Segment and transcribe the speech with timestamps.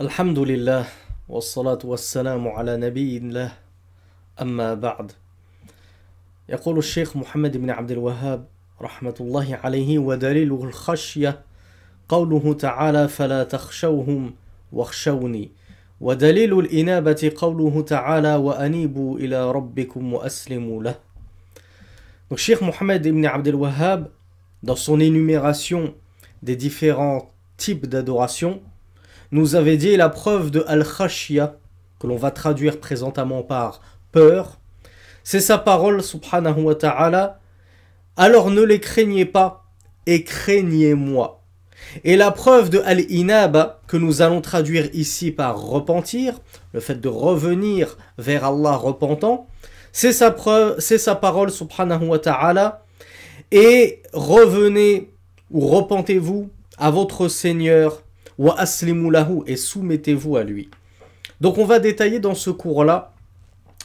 [0.00, 0.86] الحمد لله
[1.28, 3.52] والصلاة والسلام على نبي الله
[4.42, 5.12] أما بعد.
[6.48, 8.46] يقول الشيخ محمد بن عبد الوهاب
[8.80, 11.40] رحمة الله عليه ودليل الخشية
[12.08, 14.34] قوله تعالى فلا تخشوهم
[14.72, 15.50] واخشوني
[16.00, 20.94] ودليل الإنابة قوله تعالى وأنيبوا إلى ربكم وأسلموا له.
[22.36, 24.10] Cheikh Mohammed ibn Abdel Wahhab,
[24.62, 25.94] dans son énumération
[26.42, 28.60] des différents types d'adoration,
[29.32, 31.56] nous avait dit la preuve de Al-Khashya,
[31.98, 33.80] que l'on va traduire présentement par
[34.12, 34.58] peur,
[35.24, 37.40] c'est sa parole, subhanahu wa ta'ala,
[38.16, 39.64] alors ne les craignez pas
[40.06, 41.42] et craignez-moi.
[42.04, 46.40] Et la preuve de Al-Inaba, que nous allons traduire ici par repentir,
[46.72, 49.46] le fait de revenir vers Allah repentant,
[49.92, 52.84] c'est sa preuve, c'est sa parole, subhanahu wa ta'ala,
[53.50, 55.10] et revenez
[55.50, 58.02] ou repentez-vous à votre Seigneur,
[58.38, 60.68] Wa aslimulahu et soumettez-vous à lui.
[61.40, 63.12] Donc on va détailler dans ce cours-là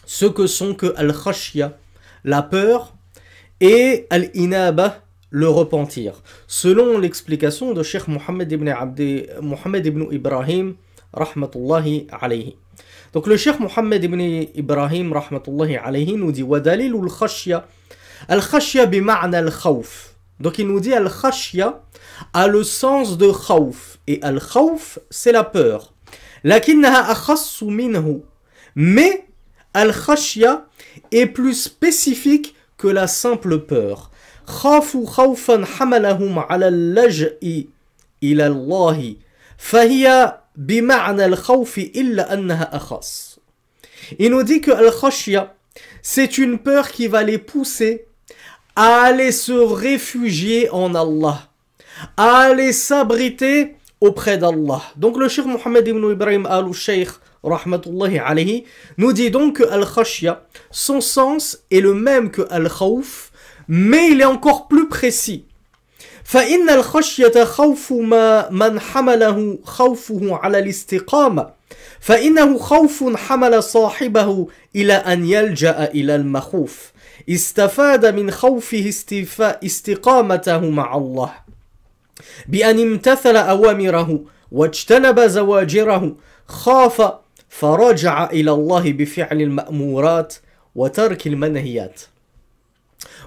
[0.06, 1.78] ce que sont que al-khashya,
[2.24, 2.94] la peur,
[3.62, 6.22] et al-inaba, le repentir.
[6.48, 10.76] Selon l'explication de Cheikh Mohammed ibn, Abdi, Mohammed ibn Ibrahim,
[11.14, 12.58] rahmatullahi alayhi.
[13.14, 17.66] Donc le Cheikh Mohammed ibn Ibrahim, rahmatullahi alayhi, nous dit Wadalil al-khashya.
[18.28, 20.16] Al-khashya bima'na al-khawf.
[20.40, 21.82] Donc il nous dit al-khashya,
[22.33, 23.99] a le sens de khawf.
[24.07, 25.93] Et al-khawf, c'est la peur.
[26.45, 28.21] لكنها أخص منه.
[28.77, 29.27] Mais
[29.75, 30.67] al-khashya
[31.13, 34.11] est plus spécifique que la simple peur.
[34.47, 37.39] خافوا خوفا حملهم على اللجأ
[38.23, 39.17] إلى الله
[39.59, 43.39] فهي بمعنى الخوف إلا أنها أخص.
[44.19, 45.55] Il nous dit que al-khashya,
[46.03, 48.07] c'est une peur qui va les pousser
[48.77, 51.49] à aller se réfugier en Allah,
[52.18, 54.82] À aller s'abriter auprès d'Allah.
[54.96, 57.10] Donc le Cheikh Mohammed ibn Ibrahim al-Sheikh
[57.44, 58.66] rahmatullahi alayhi
[58.98, 63.32] nous dit donc que al-khashya, son sens est le même que al-khawf,
[63.68, 65.46] mais il est encore plus précis.
[66.24, 71.50] فإن الخشية خوف ما من حمله خوفه على الاستقامة
[72.00, 76.92] فإنه خوف حمل صاحبه إلى أن يلجأ إلى المخوف
[77.30, 78.94] استفاد من خوفه
[79.64, 81.34] استقامته مع الله
[82.48, 84.20] بأن امتثل أوامره
[84.52, 86.16] واجتنب زواجره
[86.48, 87.12] خاف
[87.50, 90.36] فرجع إلى الله بفعل المأمورات
[90.76, 92.02] وترك المنهيات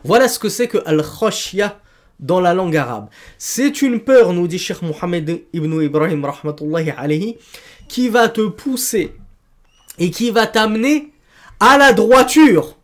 [0.04, 1.80] Voilà ce que c'est que al-khashya
[2.20, 3.08] dans la langue arabe.
[3.38, 7.38] C'est une peur, nous dit Cheikh Mohammed ibn Ibrahim rahmatullahi alayhi,
[7.88, 9.14] qui va te pousser
[9.98, 11.12] et qui va t'amener
[11.60, 12.76] à la droiture,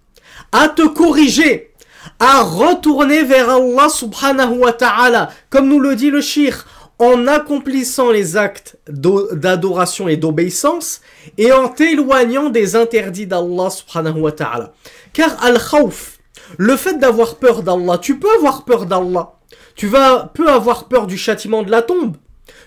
[0.53, 1.69] à te corriger,
[2.18, 6.66] à retourner vers Allah subhanahu wa ta'ala, comme nous le dit le shir,
[6.98, 11.00] en accomplissant les actes d'adoration et d'obéissance
[11.38, 14.74] et en t'éloignant des interdits d'Allah subhanahu wa ta'ala.
[15.14, 16.18] Car al-khawf,
[16.58, 19.32] le fait d'avoir peur d'Allah, tu peux avoir peur d'Allah.
[19.76, 22.16] Tu vas, peux avoir peur du châtiment de la tombe.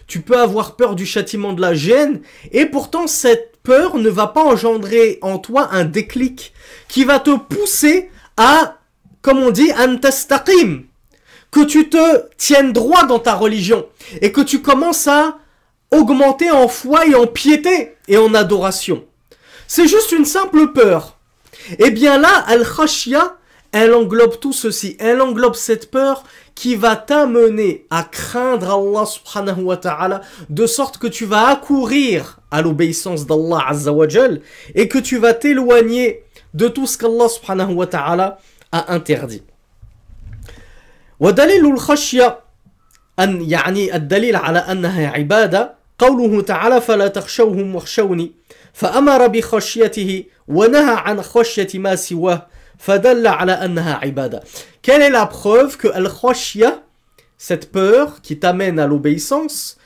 [0.07, 2.21] Tu peux avoir peur du châtiment de la gêne.
[2.51, 6.53] Et pourtant, cette peur ne va pas engendrer en toi un déclic
[6.87, 8.77] qui va te pousser à,
[9.23, 10.83] comme on dit, antastaqim.
[11.49, 13.87] Que tu te tiennes droit dans ta religion.
[14.21, 15.37] Et que tu commences à
[15.91, 19.05] augmenter en foi et en piété et en adoration.
[19.67, 21.17] C'est juste une simple peur.
[21.79, 23.37] Et bien là, al-khashya,
[23.71, 24.97] elle englobe tout ceci.
[24.99, 26.23] Elle englobe cette peur
[26.55, 32.39] qui va t'amener à craindre Allah subhanahu wa ta'ala de sorte que tu vas accourir
[32.51, 34.05] à l'obéissance d'Allah azza wa
[34.75, 36.23] et que tu vas t'éloigner
[36.53, 38.37] de tout ce qu'Allah subhanahu wa ta'ala
[38.73, 39.43] a interdit.
[41.19, 42.39] ودليل الخشية
[43.19, 48.31] أن يعني الدليل على أنها عبادة قوله تعالى فلا تخشوهم واخشوني
[48.73, 52.47] فأمر بخشيته ونهى عن خشية ما سواه
[52.77, 54.43] فدل على أنها عبادة
[54.81, 56.83] Quelle est la preuve que al-khashya,
[57.37, 59.77] cette peur qui t'amène à l'obéissance,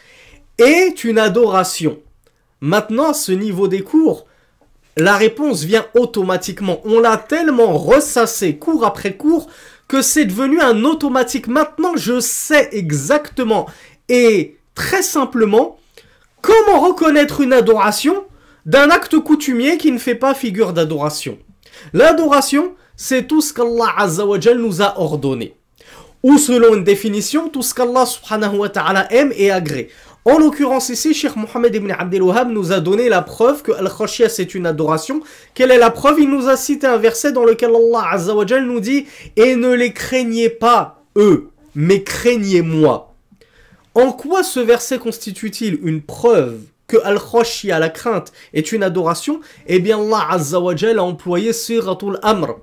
[0.57, 1.99] est une adoration
[2.61, 4.25] Maintenant, ce niveau des cours,
[4.97, 6.81] la réponse vient automatiquement.
[6.83, 9.47] On l'a tellement ressassé cours après cours
[9.87, 11.47] que c'est devenu un automatique.
[11.47, 13.67] Maintenant, je sais exactement
[14.09, 15.77] et très simplement
[16.41, 18.25] comment reconnaître une adoration
[18.65, 21.37] d'un acte coutumier qui ne fait pas figure d'adoration.
[21.93, 25.55] L'adoration, c'est tout ce qu'Allah Azzawajal nous a ordonné.
[26.23, 29.89] Ou selon une définition, tout ce qu'Allah subhanahu wa ta'ala aime et agrée.
[30.27, 34.27] En l'occurrence ici, Cheikh Mohammed ibn Abdel Wahhab nous a donné la preuve que Al-Khashia
[34.27, 35.21] c'est une adoration.
[35.53, 36.19] Quelle est la preuve?
[36.19, 39.05] Il nous a cité un verset dans lequel Allah Azzawajal nous dit
[39.37, 43.15] «Et ne les craignez pas, eux, mais craignez-moi».
[43.95, 46.57] En quoi ce verset constitue-t-il une preuve
[46.87, 52.19] que al-khashya, la crainte, est une adoration, eh bien Allah Azza wa a employé siratul
[52.21, 52.57] amr.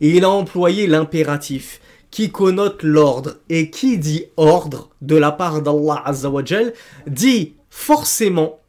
[0.00, 3.36] Et il a employé l'impératif qui connote l'ordre.
[3.48, 6.42] Et qui dit ordre de la part d'Allah Azza wa
[7.06, 8.60] dit forcément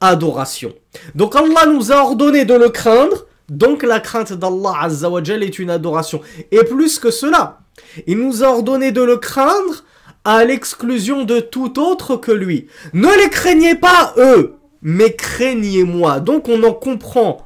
[0.00, 0.74] adoration.
[1.14, 5.58] Donc Allah nous a ordonné de le craindre, donc la crainte d'Allah Azza wa est
[5.58, 6.20] une adoration.
[6.50, 7.60] Et plus que cela,
[8.06, 9.84] il nous a ordonné de le craindre
[10.24, 12.68] à l'exclusion de tout autre que lui.
[12.92, 16.20] Ne les craignez pas eux, mais craignez-moi.
[16.20, 17.38] Donc on en comprend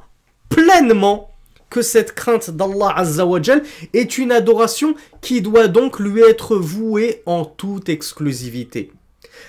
[0.49, 1.32] pleinement
[1.73, 7.45] que cette crainte d'Allah Azzawajal est une adoration qui doit donc lui être vouée en
[7.45, 8.91] toute exclusivité.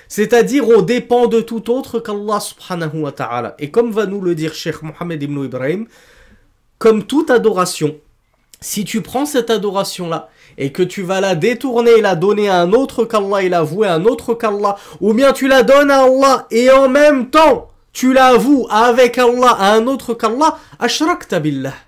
[0.07, 3.55] C'est-à-dire au dépens de tout autre qu'Allah subhanahu wa ta'ala.
[3.59, 5.85] Et comme va nous le dire Cheikh Mohammed ibn Ibrahim,
[6.79, 7.95] comme toute adoration,
[8.59, 12.59] si tu prends cette adoration-là et que tu vas la détourner et la donner à
[12.59, 15.91] un autre qu'Allah et la vouer à un autre qu'Allah, ou bien tu la donnes
[15.91, 21.39] à Allah et en même temps tu l'avoues avec Allah à un autre qu'Allah, ashrakta
[21.39, 21.84] billah.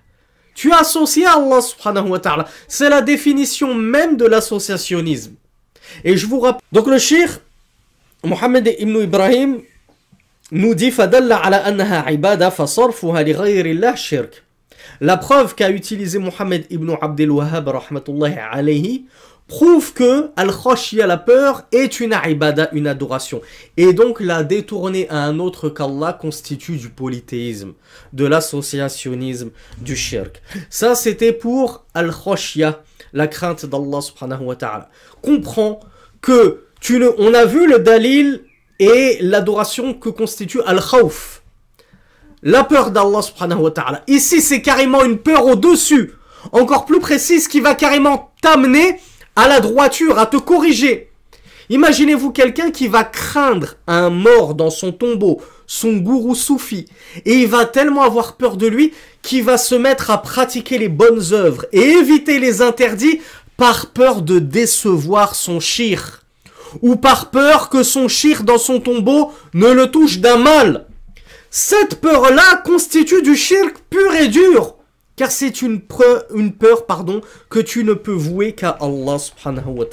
[0.58, 2.48] Tu as associé à Allah subhanahu wa ta'ala.
[2.68, 5.36] C'est la définition même de l'associationnisme.
[6.04, 6.62] Et je vous rappelle.
[6.72, 7.40] Donc le shir
[8.24, 9.62] Mohamed ibn Ibrahim
[10.52, 10.92] nous dit
[15.00, 17.80] La preuve qu'a utilisé Mohamed ibn Abdel Wahhab
[18.52, 19.06] alayhi
[19.48, 23.42] prouve que al-khashya, la peur, est une ibada, une adoration.
[23.78, 27.74] Et donc la détourner à un autre qu'Allah constitue du polythéisme,
[28.14, 30.42] de l'associationnisme, du shirk.
[30.70, 32.84] Ça c'était pour al-khashya,
[33.14, 34.90] la crainte d'Allah subhanahu wa ta'ala.
[35.22, 35.80] Comprends
[36.22, 38.42] que tu ne, on a vu le dalil
[38.80, 41.42] et l'adoration que constitue al-khawf
[42.44, 44.04] la peur d'Allah subhanahu wa ta'ala.
[44.08, 46.14] Ici, c'est carrément une peur au-dessus,
[46.52, 49.00] encore plus précise, qui va carrément t'amener
[49.38, 51.10] à la droiture, à te corriger.
[51.70, 56.88] Imaginez-vous quelqu'un qui va craindre un mort dans son tombeau, son gourou soufi,
[57.24, 60.90] et il va tellement avoir peur de lui qu'il va se mettre à pratiquer les
[60.90, 63.22] bonnes œuvres et éviter les interdits
[63.58, 66.24] par peur de décevoir son shir,
[66.82, 70.88] ou par peur que son shir dans son tombeau ne le touche d'un mal.
[71.52, 74.77] Cette peur-là constitue du shirk pur et dur.
[75.18, 79.86] Car c'est une, peur pardon, que tu ne peux vouer qu'à Allah subhanahu wa.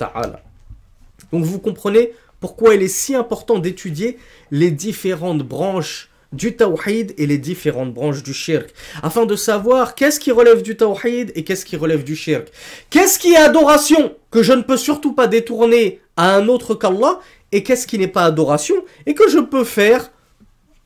[1.32, 4.19] Donc vous comprenez pourquoi il est si important d'étudier
[4.50, 10.21] les différentes branches du tawhid et les différentes branches du shirk, afin de savoir qu'est-ce
[10.21, 12.49] qui relève du tawhid et qu'est-ce qui relève du shirk.
[12.91, 17.20] Qu'est-ce qui est adoration que je ne peux surtout pas détourner à un autre qu'Allah,
[17.50, 18.75] et qu'est-ce qui n'est pas adoration
[19.06, 20.11] et que je peux faire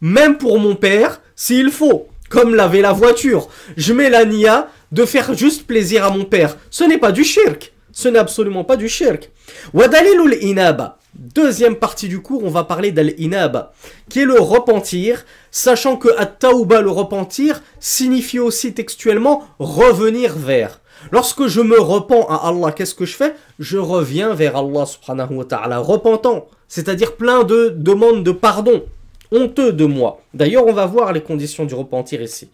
[0.00, 3.48] même pour mon père, s'il faut, comme laver la voiture.
[3.76, 6.56] Je mets la nia de faire juste plaisir à mon père.
[6.70, 7.72] Ce n'est pas du shirk.
[7.92, 9.30] Ce n'est absolument pas du shirk.
[9.74, 10.98] Wadalilul inaba.
[11.14, 13.72] Deuxième partie du cours, on va parler d'al-inaba,
[14.08, 20.80] qui est le repentir, sachant que at-tauba, le repentir, signifie aussi textuellement revenir vers.
[21.10, 23.34] Lorsque je me repens à Allah, qu'est-ce que je fais?
[23.58, 28.84] Je reviens vers Allah subhanahu wa ta'ala, repentant, c'est-à-dire plein de demandes de pardon
[29.31, 30.21] honteux de moi.
[30.33, 32.49] D'ailleurs, on va voir les conditions du repentir ici.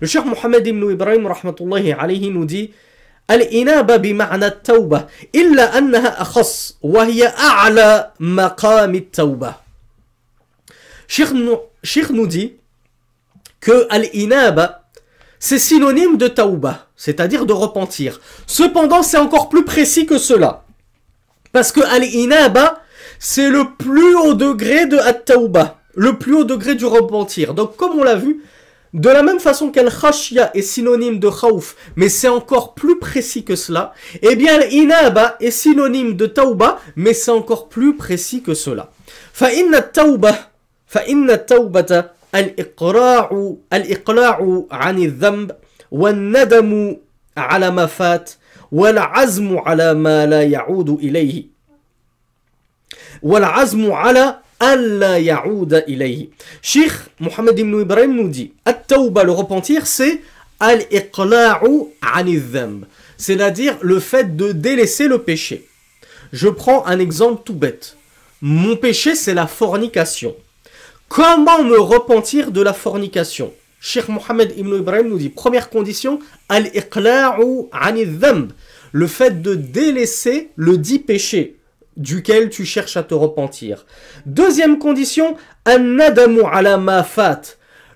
[0.00, 2.70] Le cheikh Mohammed ibn Ibrahim rahmatullahi alayhi nous dit
[3.30, 9.54] الإنابة بمعنى التوبة إلا أنها أخص وهي أعلى مقام التوبة
[11.06, 12.54] Cheikh nous dit
[13.60, 14.84] que al-inaba
[15.38, 18.18] c'est synonyme de tauba, c'est-à-dire de repentir.
[18.46, 20.64] Cependant, c'est encore plus précis que cela.
[21.52, 22.80] Parce que al-inaba,
[23.18, 27.54] c'est le plus haut degré de at-tauba le plus haut degré du repentir.
[27.54, 28.42] Donc comme on l'a vu,
[28.94, 33.56] de la même façon qu'al-khashya est synonyme de khawf, mais c'est encore plus précis que
[33.56, 38.90] cela, eh bien l'inaba est synonyme de tauba, mais c'est encore plus précis que cela.
[39.32, 40.34] فإن التوبة
[40.86, 45.52] فإن التوبة الإقراع الإقلاع عن الذنب
[45.90, 46.96] والندم
[47.36, 48.30] على ما فات
[48.72, 51.44] والعزم على ما لا يعود إليه
[53.22, 56.29] والعزم على Allah ya'ouda ilayhi.
[56.61, 60.21] Sheikh Mohammed ibn Ibrahim nous dit le repentir, c'est
[60.59, 62.85] al-iqla'u anidham.
[63.17, 65.67] C'est-à-dire le fait de délaisser le péché.
[66.33, 67.95] Je prends un exemple tout bête.
[68.41, 70.35] Mon péché, c'est la fornication.
[71.07, 73.53] Comment me repentir de la fornication?
[73.81, 78.49] Sheikh Mohammed ibn Ibrahim nous dit première condition al-iqla'u anidham.
[78.91, 81.58] Le fait de délaisser le dit péché
[81.99, 83.85] duquel tu cherches à te repentir.
[84.25, 86.79] Deuxième condition, ala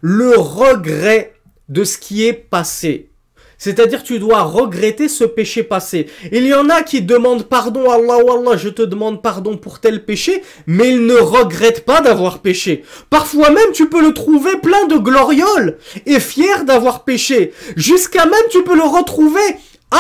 [0.02, 1.34] le regret
[1.70, 3.10] de ce qui est passé.
[3.58, 6.08] C'est-à-dire tu dois regretter ce péché passé.
[6.34, 9.80] Il y en a qui demandent pardon Allah ou Allah, je te demande pardon pour
[9.80, 12.84] tel péché, mais ils ne regrettent pas d'avoir péché.
[13.10, 17.54] Parfois même tu peux le trouver plein de glorioles et fier d'avoir péché.
[17.78, 19.40] Jusqu'à même tu peux le retrouver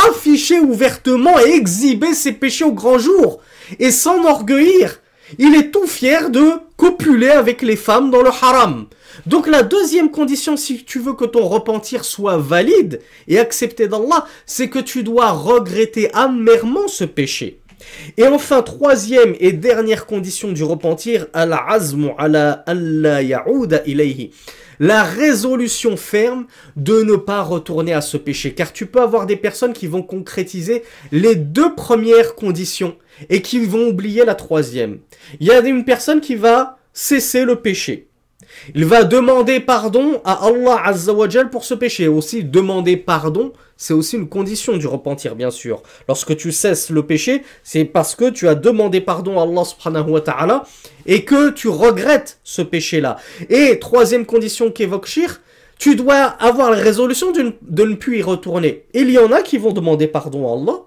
[0.09, 3.39] affiché ouvertement et exhiber ses péchés au grand jour
[3.79, 4.99] et s'enorgueillir.
[5.39, 6.43] Il est tout fier de
[6.77, 8.87] copuler avec les femmes dans le haram.
[9.25, 14.25] Donc la deuxième condition, si tu veux que ton repentir soit valide et accepté d'Allah,
[14.45, 17.59] c'est que tu dois regretter amèrement ce péché.
[18.17, 22.63] Et enfin, troisième et dernière condition du repentir, al-azmu ala
[23.85, 24.31] ilayhi.
[24.79, 28.53] La résolution ferme de ne pas retourner à ce péché.
[28.53, 32.95] Car tu peux avoir des personnes qui vont concrétiser les deux premières conditions
[33.29, 34.99] et qui vont oublier la troisième.
[35.39, 38.07] Il y a une personne qui va cesser le péché.
[38.75, 42.07] Il va demander pardon à Allah Azzawajal pour ce péché.
[42.07, 45.81] Aussi, demander pardon, c'est aussi une condition du repentir, bien sûr.
[46.07, 50.11] Lorsque tu cesses le péché, c'est parce que tu as demandé pardon à Allah subhanahu
[50.11, 50.63] wa ta'ala
[51.05, 53.17] et que tu regrettes ce péché-là.
[53.49, 55.41] Et troisième condition qu'évoque Shir,
[55.79, 58.85] tu dois avoir la résolution de ne plus y retourner.
[58.93, 60.79] Il y en a qui vont demander pardon à Allah,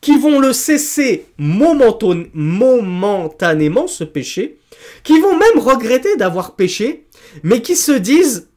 [0.00, 4.58] qui vont le cesser momentanément, ce péché,
[5.02, 7.06] qui vont même regretter d'avoir péché,
[7.42, 8.48] mais qui se disent,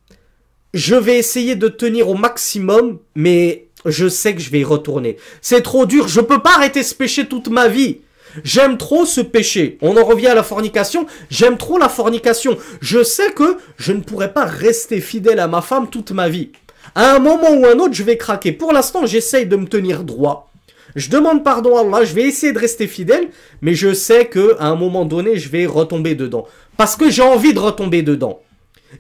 [0.73, 5.17] je vais essayer de tenir au maximum, mais je sais que je vais y retourner.
[5.41, 7.99] C'est trop dur, je peux pas arrêter ce péché toute ma vie.
[8.43, 9.77] J'aime trop ce péché.
[9.81, 11.05] On en revient à la fornication.
[11.29, 12.57] J'aime trop la fornication.
[12.81, 16.51] Je sais que je ne pourrai pas rester fidèle à ma femme toute ma vie.
[16.95, 18.51] À un moment ou un autre, je vais craquer.
[18.51, 20.51] Pour l'instant, j'essaye de me tenir droit.
[20.95, 23.27] Je demande pardon à Allah, je vais essayer de rester fidèle,
[23.61, 26.47] mais je sais que à un moment donné, je vais retomber dedans.
[26.75, 28.39] Parce que j'ai envie de retomber dedans.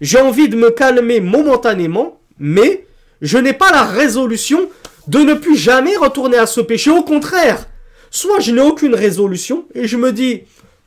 [0.01, 2.85] J'ai envie de me calmer momentanément, mais
[3.21, 4.69] je n'ai pas la résolution
[5.07, 6.91] de ne plus jamais retourner à ce péché.
[6.91, 7.65] Au contraire,
[8.17, 10.41] soit je n'ai aucune résolution et je me dis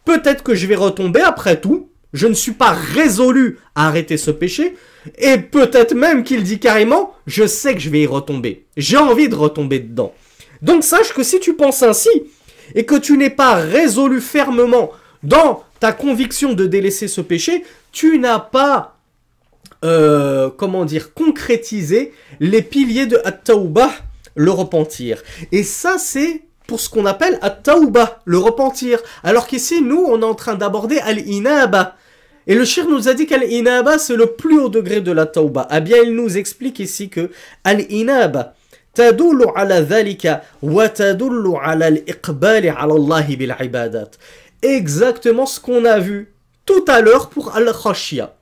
[0.04, 1.88] peut-être que je vais retomber après tout.
[2.12, 4.74] Je ne suis pas résolu à arrêter ce péché.
[5.16, 8.66] Et peut-être même qu'il dit carrément, je sais que je vais y retomber.
[8.76, 10.12] J'ai envie de retomber dedans.
[10.60, 12.10] Donc sache que si tu penses ainsi,
[12.74, 14.90] et que tu n'es pas résolu fermement
[15.22, 18.98] dans ta conviction de délaisser ce péché, tu n'as pas,
[19.84, 23.92] euh, comment dire, concrétisé les piliers de At-Tawbah,
[24.34, 25.22] le repentir.
[25.52, 28.99] Et ça, c'est pour ce qu'on appelle At-Tawbah, le repentir.
[29.23, 31.95] Alors qu'ici, nous, on est en train d'aborder Al-Inaba.
[32.47, 35.67] Et le shir nous a dit qu'Al-Inaba, c'est le plus haut degré de la Tawbah.
[35.69, 37.31] Ah bien, il nous explique ici que
[37.63, 38.53] Al-Inaba,
[38.95, 44.15] تدل على ذلك وتدل على الإقبال على الله بالعبادات
[44.65, 46.33] exactement ce qu'on a vu
[46.65, 48.35] tout à l'heure pour Al-Khashia.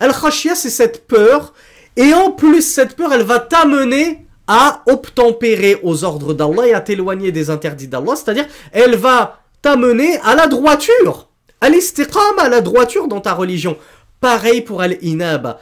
[0.00, 1.54] Al-Khashia, c'est cette peur,
[1.96, 6.81] et en plus, cette peur, elle va t'amener à obtempérer aux ordres d'Allah et à
[6.81, 11.29] t'éloigner des interdits d'Allah, c'est-à-dire, elle va t'amener à la droiture,
[11.61, 13.77] à l'istiqam, à la droiture dans ta religion.
[14.19, 15.59] Pareil pour Al-Inaba.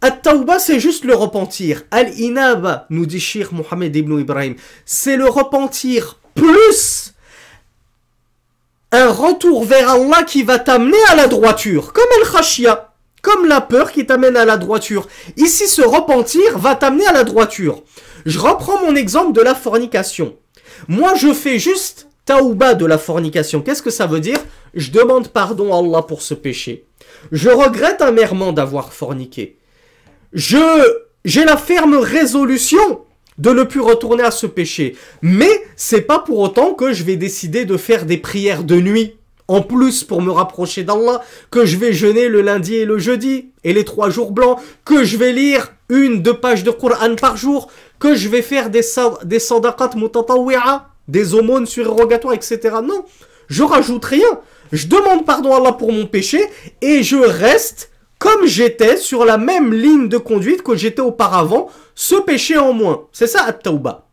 [0.00, 1.84] At-Tawbah, c'est juste le repentir.
[1.90, 7.14] Al-Inaba, nous dit Shir Mohamed ibn Ibrahim, c'est le repentir plus
[8.92, 13.90] un retour vers Allah qui va t'amener à la droiture, comme el-khashia, comme la peur
[13.90, 15.08] qui t'amène à la droiture.
[15.36, 17.82] Ici, ce repentir va t'amener à la droiture.
[18.26, 20.36] Je reprends mon exemple de la fornication.
[20.88, 23.60] Moi, je fais juste taouba de la fornication.
[23.60, 24.38] Qu'est-ce que ça veut dire?
[24.74, 26.86] Je demande pardon à Allah pour ce péché.
[27.32, 29.56] Je regrette amèrement d'avoir forniqué.
[30.32, 30.58] Je,
[31.24, 33.02] j'ai la ferme résolution
[33.38, 34.96] de ne plus retourner à ce péché.
[35.22, 39.16] Mais c'est pas pour autant que je vais décider de faire des prières de nuit.
[39.46, 43.50] En plus, pour me rapprocher d'Allah, que je vais jeûner le lundi et le jeudi,
[43.62, 47.36] et les trois jours blancs, que je vais lire une, deux pages de Coran par
[47.36, 48.82] jour, que je vais faire des,
[49.24, 52.76] des sadaqat mutatawwi'a, des aumônes surérogatoires, etc.
[52.82, 53.04] Non,
[53.48, 54.40] je rajoute rien.
[54.72, 56.44] Je demande pardon à Allah pour mon péché,
[56.80, 62.16] et je reste comme j'étais sur la même ligne de conduite que j'étais auparavant, ce
[62.16, 63.06] péché en moins.
[63.12, 64.06] C'est ça, at-tawba.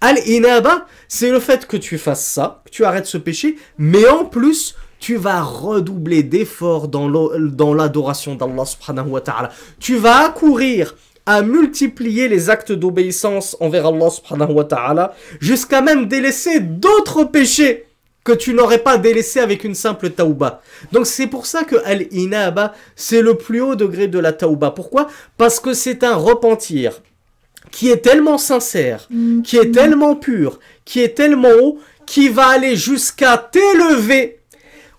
[0.00, 4.24] Al-inaba, c'est le fait que tu fasses ça, que tu arrêtes ce péché, mais en
[4.24, 9.50] plus, tu vas redoubler d'efforts dans l'adoration d'Allah subhanahu wa ta'ala.
[9.78, 10.94] Tu vas accourir
[11.26, 17.86] à multiplier les actes d'obéissance envers Allah subhanahu wa ta'ala, jusqu'à même délaisser d'autres péchés
[18.24, 20.62] que tu n'aurais pas délaissé avec une simple taouba.
[20.92, 24.70] Donc c'est pour ça que Al-Inaba, c'est le plus haut degré de la taouba.
[24.70, 25.08] Pourquoi?
[25.36, 27.02] Parce que c'est un repentir
[27.70, 29.08] qui est tellement sincère,
[29.42, 34.40] qui est tellement pur, qui est tellement haut, qui va aller jusqu'à t'élever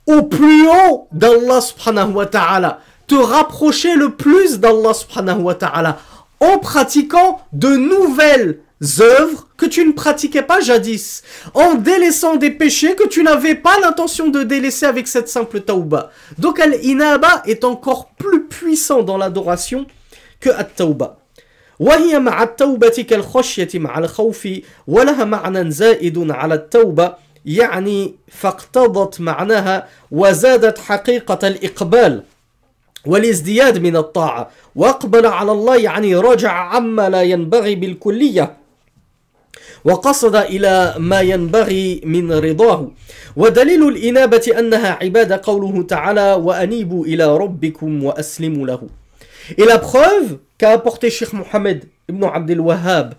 [0.06, 6.00] au plus haut d'Allah subhanahu wa ta'ala, te rapprocher le plus d'Allah subhanahu wa ta'ala,
[6.41, 8.61] en pratiquant de nouvelles
[9.01, 13.79] œuvres que tu ne pratiquais pas jadis, en délaissant des péchés que tu n'avais pas
[13.81, 16.11] l'intention de délaisser avec cette simple tauba.
[16.39, 19.87] Donc al-inaba est encore plus puissant dans l'adoration
[20.41, 21.17] que at-tauba.
[21.81, 24.49] وهي مع التوبة كالخشية مع الخوف
[24.87, 27.15] ولها معنى زائد على التوبة
[27.47, 32.23] يعني فاقتضت معناها وزادت حقيقة الإقبال
[33.06, 34.50] والازدياد من الطاعة.
[34.76, 38.58] وأقبل على الله يعني رجع عما لا ينبغي بالكلية.
[39.86, 42.92] وقصد إلى ما ينبغي من رضاه.
[43.36, 48.82] ودليل الإنابة أنها عبادة قوله تعالى وأنيبوا إلى ربكم وأسلموا له.
[49.78, 53.14] Preuve qu'a apporté Sheikh Mohammed ibn Abdel Wahhab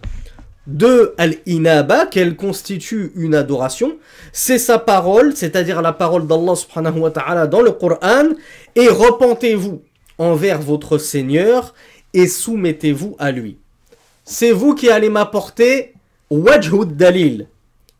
[0.66, 3.98] de Al-Inaba, qu'elle constitue une adoration,
[4.32, 8.30] c'est sa parole, c'est-à-dire la parole d'Allah subhanahu wa ta'ala dans le Coran,
[8.74, 9.82] et repentez-vous
[10.18, 11.74] envers votre Seigneur
[12.14, 13.58] et soumettez-vous à lui.
[14.24, 15.94] C'est vous qui allez m'apporter
[16.30, 17.46] wajhud dalil,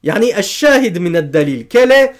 [0.02, 0.98] yani ash-shahid
[1.30, 1.68] dalil.
[1.68, 2.12] Quel est,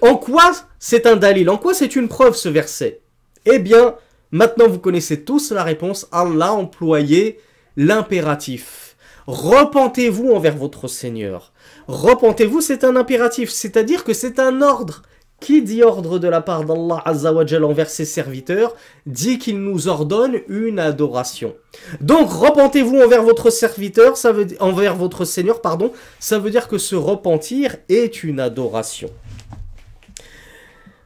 [0.00, 3.00] en quoi c'est un dalil, en quoi c'est une preuve ce verset?
[3.44, 3.94] Eh bien,
[4.30, 7.38] maintenant vous connaissez tous la réponse, Allah a employé
[7.76, 8.89] l'impératif.
[9.29, 11.51] Repentez-vous envers votre Seigneur.
[11.87, 15.01] Repentez-vous, c'est un impératif, c'est-à-dire que c'est un ordre.
[15.41, 18.73] Qui dit ordre de la part d'Allah Azzawajal envers ses serviteurs
[19.05, 21.53] dit qu'il nous ordonne une adoration.
[21.99, 26.77] Donc repentez-vous envers votre serviteur, ça veut envers votre Seigneur, pardon, ça veut dire que
[26.77, 29.09] se repentir est une adoration.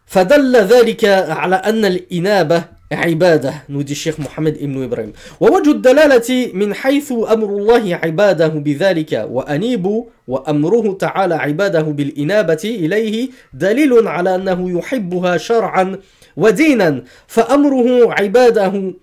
[0.10, 5.13] فدل ذلك على أن الإنابة عبادة نودي الشيخ محمد ابن إبراهيم.
[5.41, 14.09] ووجه الدلالة من حيث أمر الله عباده بذلك وأنيبوا وأمره تعالى عباده بالإنابة إليه دليل
[14.09, 15.99] على أنه يحبها شرعا
[16.37, 17.05] ودينا.
[17.27, 18.95] فأمره عباده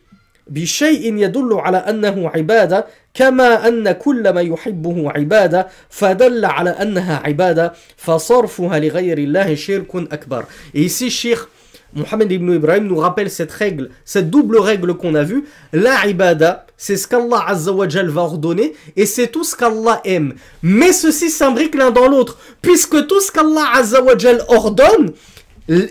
[0.48, 7.74] بشيء يدل على أنه عبادة كما أن كل ما يحبه عبادة فدل على أنها عبادة
[7.98, 10.46] فصرفها لغير الله شرك أكبر.
[10.76, 11.40] ici, Cheikh
[11.94, 15.46] Mohamed ibn Ibrahim nous rappelle cette règle, cette double règle qu'on a vue.
[15.74, 20.34] La ibada, c'est ce qu'Allah Azzawajal va ordonner et c'est tout ce qu'Allah aime.
[20.64, 25.12] Mais ceci s'imbrique l'un dans l'autre, puisque tout ce qu'Allah Azzawajal ordonne,
[25.68, 25.88] il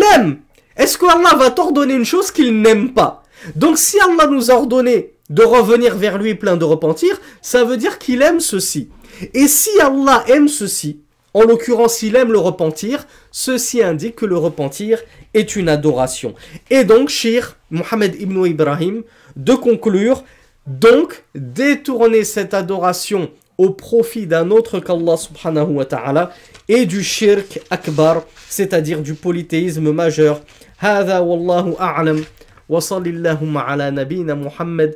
[0.00, 0.38] l'aime.
[0.76, 3.24] Est-ce que Allah va t'ordonner une chose qu'il n'aime pas?
[3.56, 7.76] Donc si Allah nous a ordonné de revenir vers lui plein de repentir, ça veut
[7.76, 8.88] dire qu'il aime ceci.
[9.34, 11.00] Et si Allah aime ceci,
[11.37, 14.99] en l'occurrence, il aime le repentir, ceci indique que le repentir
[15.33, 16.35] est une adoration.
[16.69, 19.03] Et donc, Shir Mohamed ibn Ibrahim,
[19.35, 20.23] de conclure,
[20.67, 26.31] donc, détourner cette adoration au profit d'un autre qu'Allah subhanahu wa ta'ala
[26.67, 30.41] et du shirk akbar, c'est-à-dire du polythéisme majeur.
[30.79, 32.25] هذا والله أعلم
[32.69, 34.95] وصل اللهم على نبينا محمد